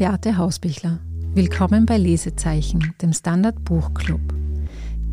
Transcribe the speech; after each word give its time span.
Beate 0.00 0.38
Hausbichler. 0.38 0.98
Willkommen 1.34 1.84
bei 1.84 1.98
Lesezeichen, 1.98 2.94
dem 3.02 3.12
Standard 3.12 3.62
Buchclub. 3.66 4.22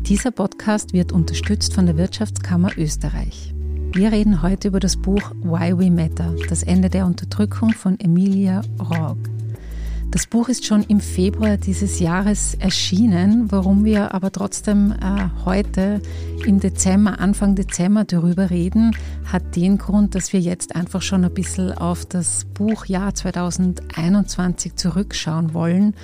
Dieser 0.06 0.30
Podcast 0.30 0.94
wird 0.94 1.12
unterstützt 1.12 1.74
von 1.74 1.84
der 1.84 1.98
Wirtschaftskammer 1.98 2.70
Österreich. 2.78 3.54
Wir 3.92 4.12
reden 4.12 4.40
heute 4.40 4.68
über 4.68 4.80
das 4.80 4.96
Buch 4.96 5.32
Why 5.42 5.78
We 5.78 5.90
Matter, 5.90 6.34
das 6.48 6.62
Ende 6.62 6.88
der 6.88 7.04
Unterdrückung 7.04 7.74
von 7.74 8.00
Emilia 8.00 8.62
Roark. 8.80 9.18
Das 10.10 10.26
Buch 10.26 10.48
ist 10.48 10.64
schon 10.64 10.84
im 10.84 11.00
Februar 11.00 11.58
dieses 11.58 12.00
Jahres 12.00 12.54
erschienen, 12.54 13.52
warum 13.52 13.84
wir 13.84 14.14
aber 14.14 14.32
trotzdem 14.32 14.92
äh, 14.92 15.28
heute 15.44 16.00
im 16.46 16.60
Dezember, 16.60 17.20
Anfang 17.20 17.54
Dezember 17.54 18.04
darüber 18.04 18.48
reden, 18.48 18.96
hat 19.26 19.54
den 19.54 19.76
Grund, 19.76 20.14
dass 20.14 20.32
wir 20.32 20.40
jetzt 20.40 20.74
einfach 20.74 21.02
schon 21.02 21.26
ein 21.26 21.34
bisschen 21.34 21.72
auf 21.72 22.06
das 22.06 22.46
Buchjahr 22.54 23.14
2021 23.14 24.76
zurückschauen 24.76 25.52
wollen. 25.52 25.94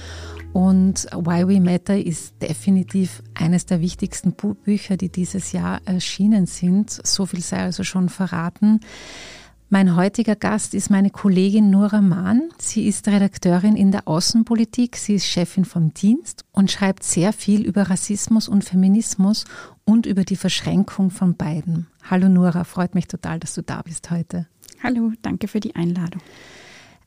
Und 0.53 1.07
Why 1.13 1.49
We 1.49 1.61
Matter 1.61 1.97
ist 1.97 2.35
definitiv 2.43 3.23
eines 3.33 3.65
der 3.65 3.81
wichtigsten 3.81 4.33
Bücher, 4.33 4.99
die 4.99 5.09
dieses 5.09 5.53
Jahr 5.53 5.81
erschienen 5.87 6.45
sind. 6.45 6.91
So 6.91 7.25
viel 7.25 7.41
sei 7.41 7.61
also 7.61 7.85
schon 7.85 8.11
verraten. 8.11 8.81
Mein 9.75 9.97
heutiger 9.97 10.37
Gast 10.37 10.73
ist 10.73 10.89
meine 10.89 11.11
Kollegin 11.11 11.69
Nora 11.69 12.01
Mahn. 12.01 12.43
Sie 12.59 12.87
ist 12.87 13.09
Redakteurin 13.09 13.75
in 13.75 13.91
der 13.91 14.07
Außenpolitik, 14.07 14.95
sie 14.97 15.17
ist 15.17 15.27
Chefin 15.27 15.65
vom 15.65 15.93
Dienst 15.93 16.45
und 16.53 16.71
schreibt 16.71 17.03
sehr 17.03 17.33
viel 17.33 17.67
über 17.67 17.91
Rassismus 17.91 18.49
und 18.49 18.63
Feminismus 18.63 19.47
und 19.85 20.07
über 20.07 20.23
die 20.23 20.37
Verschränkung 20.37 21.11
von 21.11 21.35
beiden. 21.35 21.89
Hallo 22.09 22.29
Nora, 22.29 22.63
freut 22.63 22.95
mich 22.95 23.09
total, 23.09 23.41
dass 23.41 23.55
du 23.55 23.63
da 23.63 23.83
bist 23.83 24.13
heute. 24.13 24.47
Hallo, 24.81 25.11
danke 25.23 25.49
für 25.49 25.59
die 25.59 25.75
Einladung. 25.75 26.23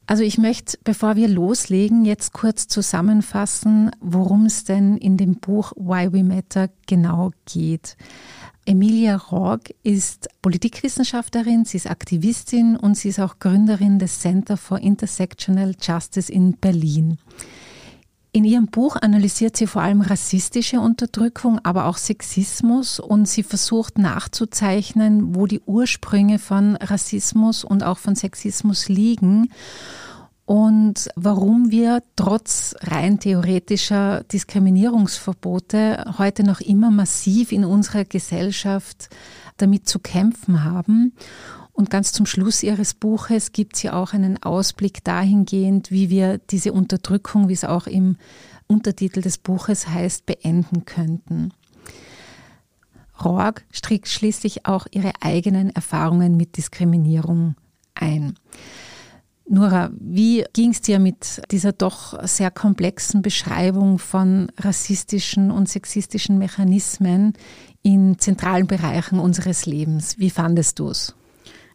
Also 0.06 0.24
ich 0.24 0.38
möchte, 0.38 0.78
bevor 0.84 1.16
wir 1.16 1.30
loslegen, 1.30 2.04
jetzt 2.04 2.34
kurz 2.34 2.68
zusammenfassen, 2.68 3.92
worum 4.02 4.46
es 4.46 4.66
denn 4.66 4.98
in 4.98 5.16
dem 5.16 5.36
Buch 5.36 5.72
Why 5.78 6.12
We 6.12 6.22
Matter 6.22 6.70
genau 6.86 7.32
geht. 7.46 7.96
Emilia 8.68 9.16
Rorg 9.16 9.74
ist 9.84 10.28
Politikwissenschaftlerin, 10.42 11.64
sie 11.64 11.78
ist 11.78 11.90
Aktivistin 11.90 12.76
und 12.76 12.96
sie 12.96 13.08
ist 13.08 13.20
auch 13.22 13.40
Gründerin 13.40 13.98
des 13.98 14.20
Center 14.20 14.58
for 14.58 14.80
Intersectional 14.80 15.74
Justice 15.82 16.30
in 16.30 16.52
Berlin. 16.58 17.18
In 18.34 18.44
ihrem 18.44 18.66
Buch 18.66 18.98
analysiert 18.98 19.56
sie 19.56 19.68
vor 19.68 19.84
allem 19.84 20.02
rassistische 20.02 20.82
Unterdrückung, 20.82 21.60
aber 21.64 21.86
auch 21.86 21.96
Sexismus 21.96 23.00
und 23.00 23.30
sie 23.30 23.44
versucht 23.44 23.98
nachzuzeichnen, 23.98 25.34
wo 25.34 25.48
die 25.48 25.62
Ursprünge 25.62 26.38
von 26.38 26.76
Rassismus 26.76 27.64
und 27.64 27.84
auch 27.84 27.98
von 27.98 28.16
Sexismus 28.16 28.90
liegen 28.90 29.50
und 30.48 31.10
warum 31.18 31.72
wir 31.72 32.04
trotz 32.16 32.74
rein 32.80 33.20
theoretischer 33.20 34.24
Diskriminierungsverbote 34.32 36.16
heute 36.18 36.44
noch 36.44 36.62
immer 36.62 36.90
massiv 36.90 37.52
in 37.52 37.66
unserer 37.66 38.06
Gesellschaft 38.06 39.10
damit 39.58 39.90
zu 39.90 40.00
kämpfen 40.00 40.64
haben. 40.64 41.12
Und 41.74 41.90
ganz 41.90 42.14
zum 42.14 42.26
Schluss 42.26 42.64
Ihres 42.64 42.94
Buches 42.94 43.52
gibt 43.52 43.76
sie 43.76 43.90
auch 43.90 44.14
einen 44.14 44.42
Ausblick 44.42 45.04
dahingehend, 45.04 45.92
wie 45.92 46.10
wir 46.10 46.38
diese 46.38 46.72
Unterdrückung, 46.72 47.50
wie 47.50 47.54
es 47.54 47.66
auch 47.66 47.86
im 47.86 48.16
Untertitel 48.68 49.20
des 49.20 49.40
Buches 49.40 49.90
heißt, 49.90 50.26
beenden 50.26 50.86
könnten. 50.86 51.52
Roark 53.22 53.66
strickt 53.70 54.08
schließlich 54.08 54.66
auch 54.66 54.88
ihre 54.92 55.12
eigenen 55.20 55.72
Erfahrungen 55.72 56.38
mit 56.38 56.56
Diskriminierung 56.56 57.56
ein. 57.96 58.36
Nora, 59.50 59.92
wie 59.98 60.44
ging 60.52 60.72
es 60.72 60.82
dir 60.82 61.00
mit 61.00 61.42
dieser 61.52 61.72
doch 61.72 62.22
sehr 62.28 62.52
komplexen 62.52 63.22
Beschreibung 63.22 63.98
von 63.98 64.52
rassistischen 64.58 65.52
und 65.52 65.70
sexistischen 65.70 66.38
Mechanismen 66.38 67.34
in 67.82 68.20
zentralen 68.20 68.68
Bereichen 68.68 69.20
unseres 69.20 69.66
Lebens? 69.66 70.20
Wie 70.20 70.32
fandest 70.32 70.80
du 70.80 70.90
es? 70.90 71.16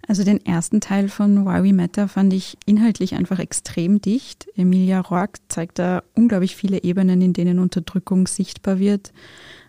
Also 0.07 0.25
den 0.25 0.45
ersten 0.45 0.81
Teil 0.81 1.09
von 1.09 1.47
Why 1.47 1.63
We 1.63 1.73
Matter 1.73 2.09
fand 2.09 2.35
ich 2.35 2.59
inhaltlich 2.67 3.15
einfach 3.15 3.39
extrem 3.39 4.01
dicht. 4.01 4.49
Emilia 4.57 5.01
Roark 5.01 5.39
zeigt 5.49 5.79
da 5.79 6.03
unglaublich 6.15 6.57
viele 6.57 6.83
Ebenen, 6.83 7.23
in 7.23 7.33
denen 7.33 7.59
Unterdrückung 7.59 8.27
sichtbar 8.27 8.81
wird. 8.81 9.13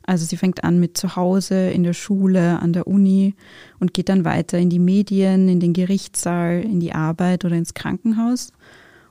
Also 0.06 0.26
sie 0.26 0.38
fängt 0.38 0.64
an 0.64 0.80
mit 0.80 0.98
zu 0.98 1.16
Hause, 1.16 1.70
in 1.70 1.84
der 1.84 1.94
Schule, 1.94 2.60
an 2.60 2.74
der 2.74 2.88
Uni 2.88 3.36
und 3.80 3.94
geht 3.94 4.10
dann 4.10 4.26
weiter 4.26 4.58
in 4.58 4.70
die 4.70 4.80
Medien, 4.80 5.48
in 5.48 5.60
den 5.60 5.74
Gerichtssaal, 5.74 6.62
in 6.62 6.80
die 6.80 6.94
Arbeit 6.94 7.46
oder 7.46 7.56
ins 7.56 7.74
Krankenhaus. 7.74 8.52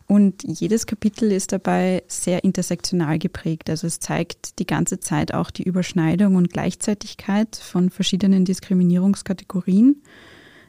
Und 0.07 0.43
jedes 0.45 0.87
Kapitel 0.87 1.33
ist 1.33 1.53
dabei 1.53 2.03
sehr 2.07 2.45
intersektional 2.45 3.19
geprägt. 3.19 3.71
Also 3.71 3.87
es 3.87 3.99
zeigt 3.99 4.59
die 4.59 4.67
ganze 4.67 5.01
Zeit 5.01 5.33
auch 5.33 5.51
die 5.51 5.63
Überschneidung 5.63 6.37
und 6.37 6.53
Gleichzeitigkeit 6.53 7.57
von 7.57 7.89
verschiedenen 7.89 8.45
Diskriminierungskategorien. 8.45 10.03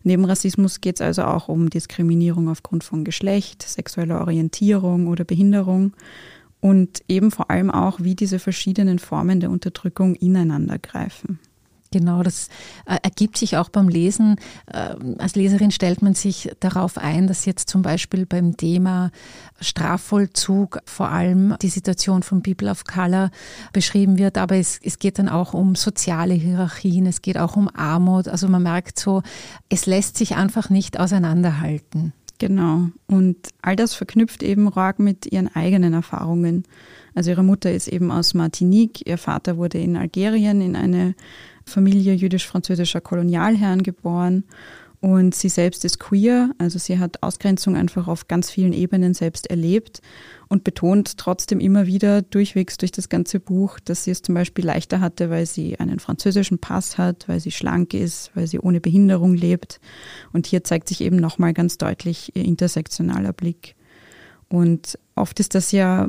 Neben 0.04 0.26
Rassismus 0.26 0.82
geht 0.82 0.96
es 0.96 1.02
also 1.02 1.24
auch 1.24 1.48
um 1.48 1.70
Diskriminierung 1.70 2.50
aufgrund 2.50 2.84
von 2.84 3.04
Geschlecht, 3.04 3.64
sexueller 3.64 4.22
Orientierung 4.22 5.08
oder 5.08 5.24
Behinderung 5.24 5.94
und 6.64 7.02
eben 7.10 7.30
vor 7.30 7.52
allem 7.52 7.70
auch, 7.70 8.00
wie 8.00 8.16
diese 8.16 8.40
verschiedenen 8.40 8.98
Formen 8.98 9.42
der 9.42 9.52
Unterdrückung 9.52 10.16
ineinander 10.16 10.80
greifen. 10.80 11.38
Genau, 11.92 12.24
das 12.24 12.48
äh, 12.86 12.98
ergibt 13.04 13.38
sich 13.38 13.58
auch 13.58 13.68
beim 13.68 13.90
Lesen. 13.90 14.38
Äh, 14.68 14.96
als 15.18 15.36
Leserin 15.36 15.72
stellt 15.72 16.02
man 16.02 16.14
sich 16.14 16.50
darauf 16.62 16.98
ein, 16.98 17.28
dass 17.28 17.44
jetzt 17.44 17.70
zum 17.70 17.82
Beispiel 17.82 18.26
beim 18.26 18.56
Thema 18.56 19.12
Strafvollzug 19.60 20.80
vor 20.86 21.10
allem 21.10 21.58
die 21.62 21.68
Situation 21.68 22.24
von 22.24 22.42
People 22.42 22.72
of 22.72 22.86
Color 22.86 23.30
beschrieben 23.74 24.18
wird, 24.18 24.38
aber 24.38 24.56
es, 24.56 24.80
es 24.82 25.00
geht 25.00 25.20
dann 25.20 25.28
auch 25.28 25.54
um 25.54 25.76
soziale 25.76 26.34
Hierarchien, 26.34 27.06
es 27.08 27.22
geht 27.22 27.38
auch 27.38 27.58
um 27.58 27.70
Armut. 27.76 28.30
Also 28.30 28.48
man 28.48 28.64
merkt 28.64 28.98
so, 28.98 29.22
es 29.68 29.86
lässt 29.86 30.16
sich 30.16 30.38
einfach 30.38 30.70
nicht 30.70 30.98
auseinanderhalten. 30.98 32.14
Genau. 32.46 32.90
Und 33.08 33.38
all 33.62 33.78
das 33.78 33.94
verknüpft 33.94 34.44
eben 34.44 34.68
Roark 34.68 35.00
mit 35.00 35.32
ihren 35.32 35.48
eigenen 35.56 35.94
Erfahrungen. 35.94 36.64
Also 37.16 37.30
ihre 37.30 37.42
Mutter 37.42 37.72
ist 37.72 37.88
eben 37.88 38.12
aus 38.12 38.34
Martinique, 38.34 39.08
ihr 39.08 39.18
Vater 39.18 39.56
wurde 39.56 39.78
in 39.78 39.96
Algerien 39.96 40.60
in 40.60 40.76
eine 40.76 41.16
Familie 41.64 42.14
jüdisch-französischer 42.14 43.00
Kolonialherren 43.00 43.82
geboren 43.82 44.44
und 45.04 45.36
sie 45.36 45.50
selbst 45.50 45.84
ist 45.84 46.00
queer, 46.00 46.52
also 46.60 46.80
sie 46.80 46.98
hat 46.98 47.22
Ausgrenzung 47.24 47.76
einfach 47.76 48.08
auf 48.08 48.30
ganz 48.30 48.50
vielen 48.50 48.72
Ebenen 48.72 49.14
selbst 49.14 49.48
erlebt 49.48 50.02
und 50.48 50.64
betont 50.64 51.18
trotzdem 51.18 51.60
immer 51.60 51.88
wieder 51.88 52.22
durchwegs 52.22 52.78
durch 52.78 52.94
das 52.94 53.10
ganze 53.10 53.42
Buch, 53.42 53.82
dass 53.82 54.06
sie 54.06 54.12
es 54.12 54.22
zum 54.22 54.34
Beispiel 54.34 54.66
leichter 54.66 55.02
hatte, 55.02 55.30
weil 55.30 55.46
sie 55.46 55.78
einen 55.78 56.00
französischen 56.00 56.58
Pass 56.58 56.98
hat, 56.98 57.28
weil 57.28 57.42
sie 57.42 57.52
schlank 57.52 57.94
ist, 57.94 58.32
weil 58.34 58.48
sie 58.48 58.60
ohne 58.60 58.80
Behinderung 58.80 59.36
lebt. 59.36 59.82
Und 60.32 60.48
hier 60.48 60.64
zeigt 60.64 60.88
sich 60.88 61.02
eben 61.02 61.18
nochmal 61.18 61.52
ganz 61.52 61.78
deutlich 61.78 62.34
ihr 62.34 62.46
intersektionaler 62.46 63.34
Blick. 63.34 63.76
Und 64.48 64.98
oft 65.16 65.38
ist 65.42 65.54
das 65.54 65.74
ja 65.74 66.08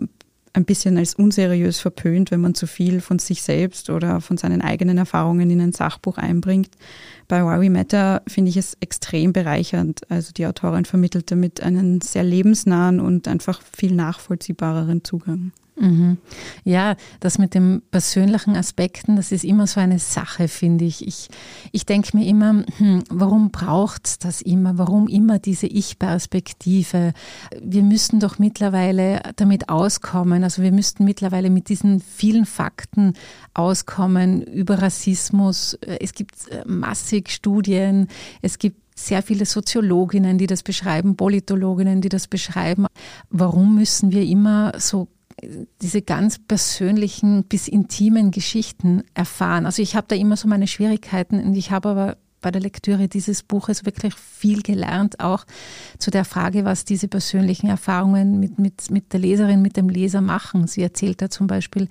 ein 0.54 0.64
bisschen 0.64 0.96
als 0.96 1.14
unseriös 1.14 1.80
verpönt, 1.80 2.30
wenn 2.30 2.40
man 2.40 2.54
zu 2.54 2.66
viel 2.66 3.00
von 3.00 3.18
sich 3.18 3.42
selbst 3.42 3.90
oder 3.90 4.20
von 4.20 4.36
seinen 4.36 4.62
eigenen 4.62 4.96
Erfahrungen 4.98 5.50
in 5.50 5.60
ein 5.60 5.72
Sachbuch 5.72 6.16
einbringt. 6.16 6.70
Bei 7.26 7.42
Why 7.42 7.60
We 7.60 7.70
Matter 7.70 8.22
finde 8.26 8.50
ich 8.50 8.56
es 8.56 8.76
extrem 8.80 9.32
bereichernd. 9.32 10.08
Also 10.10 10.32
die 10.32 10.46
Autorin 10.46 10.84
vermittelt 10.84 11.30
damit 11.30 11.60
einen 11.60 12.00
sehr 12.00 12.22
lebensnahen 12.22 13.00
und 13.00 13.26
einfach 13.26 13.62
viel 13.62 13.94
nachvollziehbareren 13.94 15.02
Zugang. 15.02 15.52
Mhm. 15.76 16.18
Ja, 16.62 16.94
das 17.18 17.38
mit 17.38 17.54
den 17.54 17.82
persönlichen 17.90 18.56
Aspekten, 18.56 19.16
das 19.16 19.32
ist 19.32 19.44
immer 19.44 19.66
so 19.66 19.80
eine 19.80 19.98
Sache, 19.98 20.46
finde 20.46 20.84
ich. 20.84 21.06
Ich, 21.06 21.28
ich 21.72 21.84
denke 21.84 22.16
mir 22.16 22.26
immer, 22.26 22.64
hm, 22.76 23.02
warum 23.10 23.50
braucht 23.50 24.06
es 24.06 24.18
das 24.18 24.40
immer? 24.40 24.78
Warum 24.78 25.08
immer 25.08 25.40
diese 25.40 25.66
Ich-Perspektive? 25.66 27.12
Wir 27.60 27.82
müssten 27.82 28.20
doch 28.20 28.38
mittlerweile 28.38 29.20
damit 29.36 29.68
auskommen. 29.68 30.44
Also 30.44 30.62
wir 30.62 30.72
müssten 30.72 31.04
mittlerweile 31.04 31.50
mit 31.50 31.68
diesen 31.68 32.00
vielen 32.00 32.46
Fakten 32.46 33.14
auskommen 33.52 34.42
über 34.42 34.80
Rassismus. 34.80 35.76
Es 35.80 36.14
gibt 36.14 36.34
äh, 36.50 36.62
massig 36.66 37.30
Studien, 37.30 38.08
es 38.42 38.58
gibt 38.58 38.84
sehr 38.96 39.22
viele 39.22 39.44
Soziologinnen, 39.44 40.38
die 40.38 40.46
das 40.46 40.62
beschreiben, 40.62 41.16
Politologinnen, 41.16 42.00
die 42.00 42.08
das 42.08 42.28
beschreiben. 42.28 42.86
Warum 43.28 43.74
müssen 43.74 44.12
wir 44.12 44.22
immer 44.22 44.72
so 44.78 45.08
diese 45.82 46.02
ganz 46.02 46.38
persönlichen 46.38 47.44
bis 47.44 47.68
intimen 47.68 48.30
Geschichten 48.30 49.04
erfahren. 49.14 49.66
Also 49.66 49.82
ich 49.82 49.96
habe 49.96 50.06
da 50.08 50.16
immer 50.16 50.36
so 50.36 50.48
meine 50.48 50.66
Schwierigkeiten 50.66 51.42
und 51.42 51.54
ich 51.54 51.70
habe 51.70 51.88
aber 51.88 52.16
bei 52.44 52.50
der 52.50 52.60
Lektüre 52.60 53.08
dieses 53.08 53.42
Buches 53.42 53.86
wirklich 53.86 54.14
viel 54.14 54.60
gelernt, 54.60 55.18
auch 55.18 55.46
zu 55.98 56.10
der 56.10 56.26
Frage, 56.26 56.66
was 56.66 56.84
diese 56.84 57.08
persönlichen 57.08 57.68
Erfahrungen 57.68 58.38
mit, 58.38 58.58
mit, 58.58 58.90
mit 58.90 59.14
der 59.14 59.20
Leserin, 59.20 59.62
mit 59.62 59.78
dem 59.78 59.88
Leser 59.88 60.20
machen. 60.20 60.66
Sie 60.66 60.82
erzählt 60.82 61.22
da 61.22 61.30
zum 61.30 61.46
Beispiel, 61.46 61.88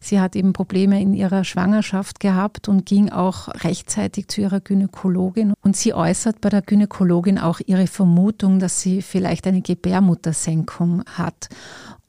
sie 0.00 0.18
hat 0.18 0.34
eben 0.34 0.52
Probleme 0.52 1.00
in 1.00 1.14
ihrer 1.14 1.44
Schwangerschaft 1.44 2.18
gehabt 2.18 2.68
und 2.68 2.84
ging 2.84 3.10
auch 3.10 3.46
rechtzeitig 3.62 4.26
zu 4.26 4.40
ihrer 4.40 4.58
Gynäkologin. 4.58 5.54
Und 5.62 5.76
sie 5.76 5.94
äußert 5.94 6.40
bei 6.40 6.48
der 6.48 6.62
Gynäkologin 6.62 7.38
auch 7.38 7.60
ihre 7.64 7.86
Vermutung, 7.86 8.58
dass 8.58 8.80
sie 8.80 9.02
vielleicht 9.02 9.46
eine 9.46 9.62
Gebärmuttersenkung 9.62 11.04
hat. 11.06 11.48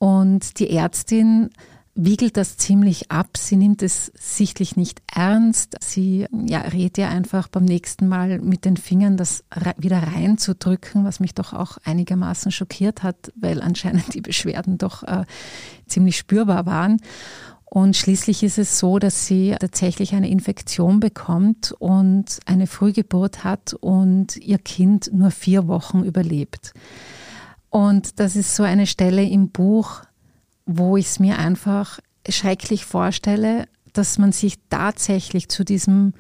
Und 0.04 0.60
die 0.60 0.70
Ärztin 0.70 1.50
wiegelt 1.96 2.36
das 2.36 2.58
ziemlich 2.58 3.10
ab. 3.10 3.38
Sie 3.38 3.56
nimmt 3.56 3.82
es 3.82 4.12
sichtlich 4.16 4.76
nicht 4.76 5.02
ernst. 5.10 5.78
Sie 5.82 6.28
ja, 6.46 6.60
rät 6.60 6.98
ihr 6.98 7.08
einfach 7.08 7.48
beim 7.48 7.64
nächsten 7.64 8.10
Mal 8.10 8.40
mit 8.40 8.66
den 8.66 8.76
Fingern 8.76 9.16
das 9.16 9.46
wieder 9.78 10.04
reinzudrücken, 10.04 11.06
was 11.06 11.22
mich 11.22 11.36
doch 11.36 11.54
auch 11.54 11.78
einigermaßen 11.86 12.52
schockiert 12.52 13.02
hat, 13.02 13.32
weil 13.38 13.62
anscheinend 13.62 14.14
die 14.14 14.20
Beschwerden 14.20 14.78
doch 14.78 15.04
äh, 15.04 15.24
ziemlich 15.88 16.18
spürbar 16.18 16.66
waren. 16.66 16.98
Und 17.64 17.96
schließlich 17.96 18.44
ist 18.44 18.58
es 18.58 18.80
so, 18.80 19.00
dass 19.00 19.26
sie 19.26 19.56
tatsächlich 19.58 20.16
eine 20.16 20.30
Infektion 20.30 21.00
bekommt 21.00 21.74
und 21.80 22.40
eine 22.46 22.68
Frühgeburt 22.68 23.46
hat 23.46 23.74
und 23.74 24.36
ihr 24.36 24.58
Kind 24.58 25.12
nur 25.14 25.32
vier 25.32 25.70
Wochen 25.70 26.04
überlebt. 26.04 26.74
Und 27.74 28.20
das 28.20 28.36
ist 28.36 28.56
so 28.56 28.62
eine 28.62 28.86
Stelle 28.86 29.24
im 29.24 29.50
Buch, 29.50 30.04
wo 30.68 30.96
ich 30.96 31.08
es 31.08 31.20
mir 31.20 31.40
einfach 31.40 32.00
schrecklich 32.30 32.86
vorstelle, 32.86 33.68
dass 33.94 34.20
man 34.20 34.32
sich 34.32 34.60
tatsächlich 34.70 35.50
zu 35.50 35.66
diesem, 35.66 36.14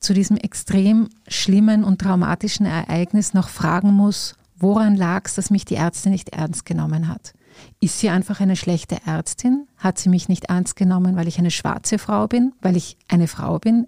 zu 0.00 0.12
diesem 0.12 0.36
extrem 0.36 1.08
schlimmen 1.26 1.82
und 1.82 2.02
traumatischen 2.02 2.66
Ereignis 2.66 3.32
noch 3.32 3.48
fragen 3.48 3.90
muss, 3.90 4.34
woran 4.58 4.96
lag 4.96 5.22
es, 5.24 5.34
dass 5.34 5.48
mich 5.48 5.64
die 5.64 5.76
Ärztin 5.76 6.12
nicht 6.12 6.28
ernst 6.28 6.66
genommen 6.66 7.08
hat? 7.08 7.32
Ist 7.80 8.00
sie 8.00 8.10
einfach 8.10 8.40
eine 8.40 8.54
schlechte 8.54 8.98
Ärztin? 9.06 9.66
Hat 9.78 9.98
sie 9.98 10.10
mich 10.10 10.28
nicht 10.28 10.50
ernst 10.50 10.76
genommen, 10.76 11.16
weil 11.16 11.26
ich 11.26 11.38
eine 11.38 11.50
schwarze 11.50 11.98
Frau 11.98 12.26
bin, 12.26 12.52
weil 12.60 12.76
ich 12.76 12.98
eine 13.08 13.28
Frau 13.28 13.58
bin? 13.58 13.86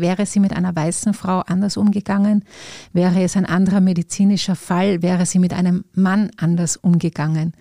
Wäre 0.00 0.26
sie 0.26 0.40
mit 0.40 0.52
einer 0.52 0.74
weißen 0.74 1.14
Frau 1.14 1.40
anders 1.40 1.76
umgegangen? 1.76 2.44
Wäre 2.92 3.22
es 3.22 3.36
ein 3.36 3.46
anderer 3.46 3.80
medizinischer 3.80 4.56
Fall? 4.56 5.02
Wäre 5.02 5.26
sie 5.26 5.38
mit 5.38 5.52
einem 5.52 5.84
Mann 5.94 6.30
anders 6.36 6.76
umgegangen? 6.76 7.52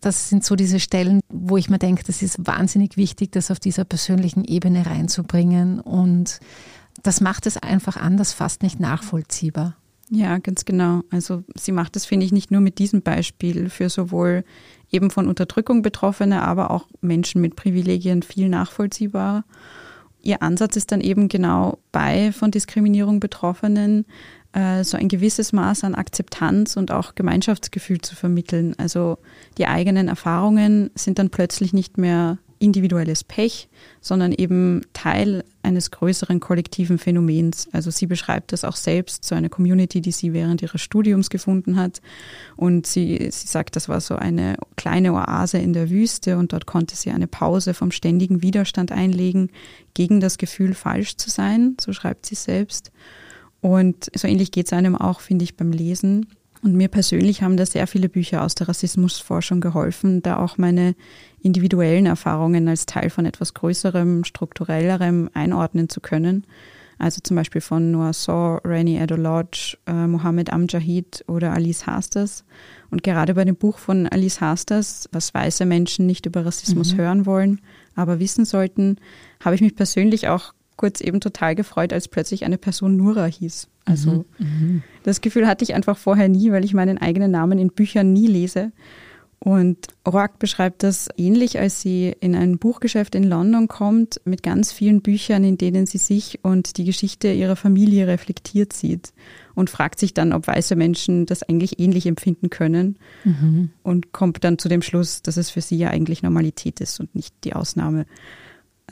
Das 0.00 0.28
sind 0.28 0.44
so 0.44 0.56
diese 0.56 0.80
Stellen, 0.80 1.20
wo 1.28 1.56
ich 1.56 1.70
mir 1.70 1.78
denke, 1.78 2.02
das 2.04 2.22
ist 2.22 2.46
wahnsinnig 2.46 2.96
wichtig, 2.96 3.32
das 3.32 3.50
auf 3.50 3.60
dieser 3.60 3.84
persönlichen 3.84 4.44
Ebene 4.44 4.86
reinzubringen. 4.86 5.80
Und 5.80 6.40
das 7.02 7.20
macht 7.20 7.46
es 7.46 7.56
einfach 7.56 7.96
anders 7.96 8.32
fast 8.32 8.62
nicht 8.62 8.80
nachvollziehbar. 8.80 9.76
Ja, 10.14 10.36
ganz 10.38 10.66
genau. 10.66 11.02
Also 11.10 11.42
sie 11.54 11.72
macht 11.72 11.96
das, 11.96 12.04
finde 12.04 12.26
ich, 12.26 12.32
nicht 12.32 12.50
nur 12.50 12.60
mit 12.60 12.78
diesem 12.78 13.00
Beispiel 13.00 13.70
für 13.70 13.88
sowohl 13.88 14.44
eben 14.90 15.10
von 15.10 15.26
Unterdrückung 15.26 15.80
Betroffene, 15.80 16.42
aber 16.42 16.70
auch 16.70 16.86
Menschen 17.00 17.40
mit 17.40 17.56
Privilegien 17.56 18.22
viel 18.22 18.50
nachvollziehbar. 18.50 19.44
Ihr 20.22 20.42
Ansatz 20.42 20.76
ist 20.76 20.92
dann 20.92 21.00
eben 21.00 21.28
genau 21.28 21.78
bei 21.90 22.32
von 22.32 22.50
Diskriminierung 22.50 23.20
Betroffenen 23.20 24.06
äh, 24.52 24.84
so 24.84 24.96
ein 24.96 25.08
gewisses 25.08 25.52
Maß 25.52 25.84
an 25.84 25.94
Akzeptanz 25.94 26.76
und 26.76 26.90
auch 26.90 27.14
Gemeinschaftsgefühl 27.14 28.00
zu 28.00 28.14
vermitteln. 28.14 28.74
Also 28.78 29.18
die 29.58 29.66
eigenen 29.66 30.08
Erfahrungen 30.08 30.90
sind 30.94 31.18
dann 31.18 31.30
plötzlich 31.30 31.72
nicht 31.72 31.98
mehr 31.98 32.38
individuelles 32.62 33.24
Pech, 33.24 33.68
sondern 34.00 34.32
eben 34.32 34.82
Teil 34.92 35.44
eines 35.62 35.90
größeren 35.90 36.40
kollektiven 36.40 36.98
Phänomens. 36.98 37.68
Also 37.72 37.90
sie 37.90 38.06
beschreibt 38.06 38.52
das 38.52 38.64
auch 38.64 38.76
selbst, 38.76 39.24
so 39.24 39.34
eine 39.34 39.48
Community, 39.48 40.00
die 40.00 40.12
sie 40.12 40.32
während 40.32 40.62
ihres 40.62 40.80
Studiums 40.80 41.28
gefunden 41.28 41.76
hat. 41.76 42.00
Und 42.56 42.86
sie, 42.86 43.28
sie 43.30 43.48
sagt, 43.48 43.76
das 43.76 43.88
war 43.88 44.00
so 44.00 44.14
eine 44.14 44.56
kleine 44.76 45.12
Oase 45.12 45.58
in 45.58 45.72
der 45.72 45.90
Wüste 45.90 46.38
und 46.38 46.52
dort 46.52 46.66
konnte 46.66 46.96
sie 46.96 47.10
eine 47.10 47.26
Pause 47.26 47.74
vom 47.74 47.90
ständigen 47.90 48.42
Widerstand 48.42 48.92
einlegen 48.92 49.50
gegen 49.94 50.20
das 50.20 50.38
Gefühl, 50.38 50.74
falsch 50.74 51.16
zu 51.16 51.30
sein, 51.30 51.76
so 51.80 51.92
schreibt 51.92 52.26
sie 52.26 52.36
selbst. 52.36 52.92
Und 53.60 54.10
so 54.14 54.26
ähnlich 54.26 54.50
geht 54.50 54.66
es 54.66 54.72
einem 54.72 54.96
auch, 54.96 55.20
finde 55.20 55.44
ich, 55.44 55.56
beim 55.56 55.72
Lesen. 55.72 56.26
Und 56.62 56.74
mir 56.74 56.88
persönlich 56.88 57.42
haben 57.42 57.56
da 57.56 57.66
sehr 57.66 57.88
viele 57.88 58.08
Bücher 58.08 58.42
aus 58.42 58.54
der 58.54 58.68
Rassismusforschung 58.68 59.60
geholfen, 59.60 60.22
da 60.22 60.36
auch 60.38 60.58
meine 60.58 60.94
individuellen 61.42 62.06
Erfahrungen 62.06 62.68
als 62.68 62.86
Teil 62.86 63.10
von 63.10 63.26
etwas 63.26 63.52
Größerem, 63.52 64.22
strukturellerem 64.22 65.28
einordnen 65.34 65.88
zu 65.88 66.00
können. 66.00 66.46
Also 66.98 67.20
zum 67.20 67.36
Beispiel 67.36 67.60
von 67.60 67.90
Noah 67.90 68.12
Saw, 68.12 68.60
Rainy 68.64 68.96
Edo 68.96 69.16
Lodge, 69.16 69.76
äh, 69.88 70.06
Mohammed 70.06 70.52
Amjahid 70.52 71.24
oder 71.26 71.52
Alice 71.52 71.84
Hasters. 71.84 72.44
Und 72.90 73.02
gerade 73.02 73.34
bei 73.34 73.44
dem 73.44 73.56
Buch 73.56 73.78
von 73.78 74.06
Alice 74.06 74.40
Hasters, 74.40 75.08
was 75.10 75.34
weiße 75.34 75.66
Menschen 75.66 76.06
nicht 76.06 76.26
über 76.26 76.46
Rassismus 76.46 76.92
mhm. 76.92 76.98
hören 76.98 77.26
wollen, 77.26 77.60
aber 77.96 78.20
wissen 78.20 78.44
sollten, 78.44 78.98
habe 79.44 79.56
ich 79.56 79.62
mich 79.62 79.74
persönlich 79.74 80.28
auch 80.28 80.54
kurz 80.82 81.00
eben 81.00 81.20
total 81.20 81.54
gefreut, 81.54 81.92
als 81.92 82.08
plötzlich 82.08 82.44
eine 82.44 82.58
Person 82.58 82.96
Nura 82.96 83.26
hieß. 83.26 83.68
Also 83.84 84.24
mhm, 84.38 84.46
mhm. 84.46 84.82
das 85.04 85.20
Gefühl 85.20 85.46
hatte 85.46 85.62
ich 85.62 85.74
einfach 85.74 85.96
vorher 85.96 86.28
nie, 86.28 86.50
weil 86.50 86.64
ich 86.64 86.74
meinen 86.74 86.98
eigenen 86.98 87.30
Namen 87.30 87.60
in 87.60 87.68
Büchern 87.68 88.12
nie 88.12 88.26
lese. 88.26 88.72
Und 89.38 89.78
Roark 90.06 90.40
beschreibt 90.40 90.82
das 90.82 91.08
ähnlich, 91.16 91.60
als 91.60 91.80
sie 91.80 92.16
in 92.18 92.34
ein 92.34 92.58
Buchgeschäft 92.58 93.14
in 93.14 93.22
London 93.22 93.68
kommt, 93.68 94.20
mit 94.24 94.42
ganz 94.42 94.72
vielen 94.72 95.02
Büchern, 95.02 95.44
in 95.44 95.56
denen 95.56 95.86
sie 95.86 95.98
sich 95.98 96.40
und 96.42 96.76
die 96.78 96.84
Geschichte 96.84 97.32
ihrer 97.32 97.56
Familie 97.56 98.08
reflektiert 98.08 98.72
sieht 98.72 99.12
und 99.54 99.70
fragt 99.70 100.00
sich 100.00 100.14
dann, 100.14 100.32
ob 100.32 100.48
weiße 100.48 100.74
Menschen 100.74 101.26
das 101.26 101.44
eigentlich 101.44 101.78
ähnlich 101.78 102.06
empfinden 102.06 102.50
können 102.50 102.96
mhm. 103.22 103.70
und 103.84 104.10
kommt 104.10 104.42
dann 104.42 104.58
zu 104.58 104.68
dem 104.68 104.82
Schluss, 104.82 105.22
dass 105.22 105.36
es 105.36 105.50
für 105.50 105.60
sie 105.60 105.78
ja 105.78 105.90
eigentlich 105.90 106.24
Normalität 106.24 106.80
ist 106.80 106.98
und 106.98 107.14
nicht 107.14 107.34
die 107.44 107.52
Ausnahme. 107.52 108.06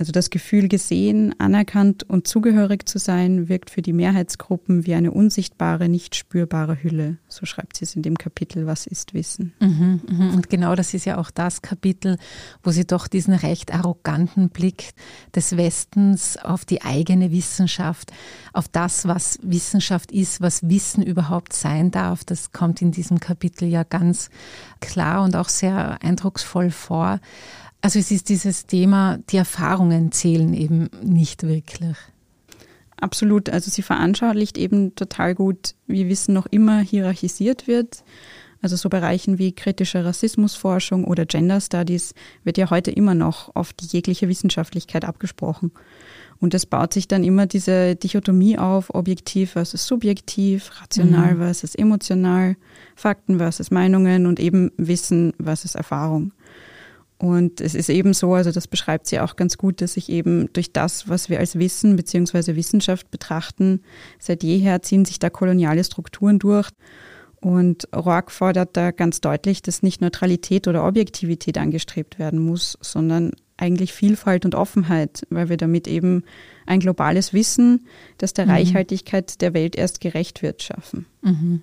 Also 0.01 0.13
das 0.13 0.31
Gefühl, 0.31 0.69
gesehen, 0.69 1.39
anerkannt 1.39 2.05
und 2.05 2.27
zugehörig 2.27 2.89
zu 2.89 2.99
sein, 2.99 3.51
wirkt 3.51 3.69
für 3.69 3.83
die 3.83 3.93
Mehrheitsgruppen 3.93 4.87
wie 4.87 4.95
eine 4.95 5.11
unsichtbare, 5.11 5.91
nicht 5.91 6.17
spürbare 6.17 6.83
Hülle. 6.83 7.19
So 7.29 7.45
schreibt 7.45 7.77
sie 7.77 7.85
es 7.85 7.97
in 7.97 8.01
dem 8.01 8.17
Kapitel 8.17 8.67
Was 8.67 8.87
ist 8.87 9.13
Wissen. 9.13 9.53
Mhm, 9.61 10.01
mhm. 10.09 10.31
Und 10.31 10.49
genau 10.49 10.75
das 10.75 10.95
ist 10.95 11.05
ja 11.05 11.19
auch 11.19 11.31
das 11.31 11.61
Kapitel, 11.61 12.17
wo 12.63 12.71
sie 12.71 12.87
doch 12.87 13.09
diesen 13.09 13.35
recht 13.35 13.75
arroganten 13.75 14.49
Blick 14.49 14.95
des 15.35 15.59
Westens 15.59 16.39
auf 16.39 16.65
die 16.65 16.81
eigene 16.81 17.31
Wissenschaft, 17.31 18.11
auf 18.55 18.69
das, 18.69 19.07
was 19.07 19.39
Wissenschaft 19.43 20.13
ist, 20.13 20.41
was 20.41 20.67
Wissen 20.67 21.03
überhaupt 21.03 21.53
sein 21.53 21.91
darf, 21.91 22.25
das 22.25 22.53
kommt 22.53 22.81
in 22.81 22.91
diesem 22.91 23.21
Kapitel 23.21 23.69
ja 23.69 23.83
ganz 23.83 24.31
klar 24.81 25.23
und 25.23 25.37
auch 25.37 25.51
sehr 25.51 26.03
eindrucksvoll 26.03 26.71
vor. 26.71 27.21
Also 27.83 27.99
es 27.99 28.11
ist 28.11 28.29
dieses 28.29 28.67
Thema, 28.67 29.19
die 29.31 29.39
Erfahrungen 29.39 30.13
zählen 30.13 30.53
eben 30.55 30.91
nicht 31.03 31.43
wirklich. 31.45 31.97
Absolut. 33.01 33.49
Also 33.49 33.71
sie 33.71 33.83
veranschaulicht 33.83 34.59
eben 34.59 34.95
total 34.95 35.35
gut, 35.35 35.75
wie 35.87 36.09
Wissen 36.09 36.35
noch 36.35 36.47
immer 36.47 36.81
hierarchisiert 36.81 37.67
wird. 37.67 38.05
Also 38.63 38.77
so 38.77 38.91
Bereichen 38.91 39.39
wie 39.39 39.53
kritische 39.53 40.05
Rassismusforschung 40.05 41.05
oder 41.05 41.25
Gender 41.25 41.61
Studies 41.61 42.15
wird 42.45 42.59
ja 42.59 42.69
heute 42.69 42.91
immer 42.91 43.15
noch 43.15 43.55
auf 43.57 43.73
die 43.73 43.87
jegliche 43.87 44.29
Wissenschaftlichkeit 44.29 45.07
abgesprochen. 45.07 45.73
Und 46.41 46.55
es 46.55 46.67
baut 46.67 46.93
sich 46.93 47.09
dann 47.09 47.25
immer 47.25 47.47
diese 47.47 47.97
Dichotomie 47.97 48.59
auf, 48.59 48.95
objektiv 48.95 49.53
versus 49.53 49.87
subjektiv, 49.87 50.71
rational 50.81 51.35
mhm. 51.35 51.39
versus 51.39 51.75
emotional, 51.75 52.57
Fakten 52.97 53.39
versus 53.39 53.71
Meinungen 53.71 54.27
und 54.27 54.41
eben 54.41 54.73
Wissen 54.77 55.33
versus 55.43 55.75
Erfahrung. 55.75 56.33
Und 57.21 57.61
es 57.61 57.75
ist 57.75 57.91
eben 57.91 58.15
so, 58.15 58.33
also 58.33 58.51
das 58.51 58.67
beschreibt 58.67 59.07
sie 59.07 59.21
auch 59.21 59.37
ganz 59.37 59.59
gut, 59.59 59.83
dass 59.83 59.93
sich 59.93 60.09
eben 60.09 60.51
durch 60.55 60.73
das, 60.73 61.07
was 61.07 61.29
wir 61.29 61.39
als 61.39 61.59
Wissen 61.59 61.97
bzw. 61.97 62.57
Wissenschaft 62.57 63.11
betrachten, 63.11 63.83
seit 64.19 64.43
jeher 64.43 64.81
ziehen 64.81 65.05
sich 65.05 65.19
da 65.19 65.29
koloniale 65.29 65.85
Strukturen 65.85 66.39
durch. 66.39 66.71
Und 67.39 67.89
Roark 67.95 68.31
fordert 68.31 68.75
da 68.75 68.91
ganz 68.91 69.21
deutlich, 69.21 69.61
dass 69.61 69.83
nicht 69.83 70.01
Neutralität 70.01 70.67
oder 70.67 70.87
Objektivität 70.87 71.59
angestrebt 71.59 72.19
werden 72.19 72.39
muss, 72.39 72.79
sondern 72.81 73.33
eigentlich 73.59 73.93
Vielfalt 73.93 74.47
und 74.47 74.55
Offenheit, 74.55 75.27
weil 75.29 75.51
wir 75.51 75.59
damit 75.59 75.87
eben 75.87 76.25
ein 76.65 76.81
globales 76.81 77.35
Wissen, 77.35 77.87
das 78.17 78.33
der 78.33 78.47
mhm. 78.47 78.53
Reichhaltigkeit 78.53 79.43
der 79.43 79.53
Welt 79.53 79.77
erst 79.77 80.01
gerecht 80.01 80.41
wird, 80.41 80.63
schaffen. 80.63 81.05
Mhm. 81.21 81.63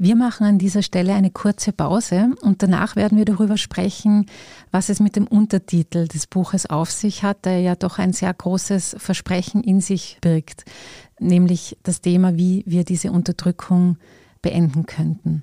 Wir 0.00 0.14
machen 0.14 0.46
an 0.46 0.58
dieser 0.58 0.82
Stelle 0.82 1.12
eine 1.14 1.32
kurze 1.32 1.72
Pause 1.72 2.30
und 2.42 2.62
danach 2.62 2.94
werden 2.94 3.18
wir 3.18 3.24
darüber 3.24 3.56
sprechen, 3.56 4.26
was 4.70 4.90
es 4.90 5.00
mit 5.00 5.16
dem 5.16 5.26
Untertitel 5.26 6.06
des 6.06 6.28
Buches 6.28 6.66
auf 6.66 6.92
sich 6.92 7.24
hat, 7.24 7.44
der 7.44 7.60
ja 7.60 7.74
doch 7.74 7.98
ein 7.98 8.12
sehr 8.12 8.32
großes 8.32 8.94
Versprechen 9.00 9.64
in 9.64 9.80
sich 9.80 10.18
birgt, 10.20 10.64
nämlich 11.18 11.78
das 11.82 12.00
Thema, 12.00 12.36
wie 12.36 12.62
wir 12.64 12.84
diese 12.84 13.10
Unterdrückung 13.10 13.98
beenden 14.40 14.86
könnten. 14.86 15.42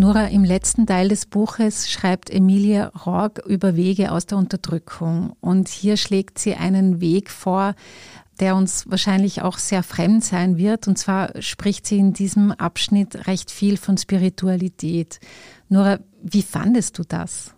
Nora, 0.00 0.28
im 0.28 0.44
letzten 0.44 0.86
Teil 0.86 1.10
des 1.10 1.26
Buches 1.26 1.90
schreibt 1.90 2.30
Emilia 2.30 2.86
Rorg 3.04 3.44
über 3.44 3.76
Wege 3.76 4.12
aus 4.12 4.24
der 4.24 4.38
Unterdrückung. 4.38 5.36
Und 5.42 5.68
hier 5.68 5.98
schlägt 5.98 6.38
sie 6.38 6.54
einen 6.54 7.02
Weg 7.02 7.28
vor, 7.28 7.74
der 8.40 8.56
uns 8.56 8.88
wahrscheinlich 8.90 9.42
auch 9.42 9.58
sehr 9.58 9.82
fremd 9.82 10.24
sein 10.24 10.56
wird. 10.56 10.88
Und 10.88 10.96
zwar 10.96 11.42
spricht 11.42 11.86
sie 11.86 11.98
in 11.98 12.14
diesem 12.14 12.50
Abschnitt 12.50 13.26
recht 13.26 13.50
viel 13.50 13.76
von 13.76 13.98
Spiritualität. 13.98 15.20
Nora, 15.68 15.98
wie 16.22 16.42
fandest 16.42 16.98
du 16.98 17.02
das? 17.06 17.54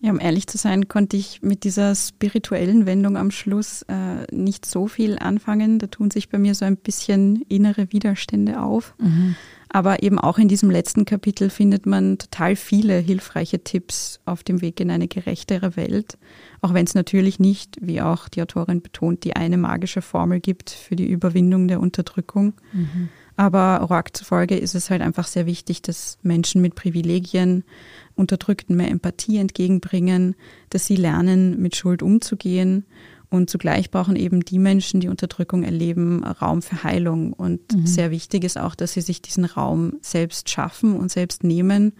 Ja, 0.00 0.10
um 0.10 0.20
ehrlich 0.20 0.48
zu 0.48 0.58
sein, 0.58 0.86
konnte 0.86 1.16
ich 1.16 1.40
mit 1.40 1.64
dieser 1.64 1.94
spirituellen 1.94 2.84
Wendung 2.84 3.16
am 3.16 3.30
Schluss 3.30 3.86
äh, 3.88 4.26
nicht 4.32 4.66
so 4.66 4.86
viel 4.86 5.18
anfangen. 5.18 5.78
Da 5.78 5.86
tun 5.86 6.10
sich 6.10 6.28
bei 6.28 6.36
mir 6.36 6.54
so 6.54 6.66
ein 6.66 6.76
bisschen 6.76 7.40
innere 7.48 7.90
Widerstände 7.90 8.60
auf. 8.60 8.94
Mhm. 8.98 9.34
Aber 9.70 10.02
eben 10.02 10.18
auch 10.18 10.38
in 10.38 10.48
diesem 10.48 10.70
letzten 10.70 11.04
Kapitel 11.04 11.50
findet 11.50 11.84
man 11.84 12.16
total 12.16 12.56
viele 12.56 12.98
hilfreiche 12.98 13.62
Tipps 13.62 14.18
auf 14.24 14.42
dem 14.42 14.62
Weg 14.62 14.80
in 14.80 14.90
eine 14.90 15.08
gerechtere 15.08 15.76
Welt. 15.76 16.16
Auch 16.62 16.72
wenn 16.72 16.86
es 16.86 16.94
natürlich 16.94 17.38
nicht, 17.38 17.76
wie 17.80 18.00
auch 18.00 18.28
die 18.28 18.42
Autorin 18.42 18.80
betont, 18.80 19.24
die 19.24 19.36
eine 19.36 19.58
magische 19.58 20.00
Formel 20.00 20.40
gibt 20.40 20.70
für 20.70 20.96
die 20.96 21.06
Überwindung 21.06 21.68
der 21.68 21.80
Unterdrückung. 21.80 22.54
Mhm. 22.72 23.10
Aber 23.36 23.86
Roark 23.88 24.16
zufolge 24.16 24.56
ist 24.56 24.74
es 24.74 24.90
halt 24.90 25.00
einfach 25.00 25.28
sehr 25.28 25.46
wichtig, 25.46 25.80
dass 25.82 26.18
Menschen 26.22 26.60
mit 26.60 26.74
Privilegien 26.74 27.62
Unterdrückten 28.16 28.74
mehr 28.74 28.90
Empathie 28.90 29.38
entgegenbringen, 29.38 30.34
dass 30.70 30.86
sie 30.86 30.96
lernen, 30.96 31.60
mit 31.62 31.76
Schuld 31.76 32.02
umzugehen 32.02 32.84
und 33.30 33.50
zugleich 33.50 33.90
brauchen 33.90 34.16
eben 34.16 34.40
die 34.40 34.58
Menschen, 34.58 35.00
die 35.00 35.08
Unterdrückung 35.08 35.62
erleben, 35.62 36.24
Raum 36.24 36.62
für 36.62 36.82
Heilung. 36.82 37.32
Und 37.34 37.60
mhm. 37.74 37.86
sehr 37.86 38.10
wichtig 38.10 38.44
ist 38.44 38.58
auch, 38.58 38.74
dass 38.74 38.94
sie 38.94 39.02
sich 39.02 39.20
diesen 39.20 39.44
Raum 39.44 39.94
selbst 40.00 40.48
schaffen 40.48 40.96
und 40.96 41.10
selbst 41.10 41.44
nehmen 41.44 41.92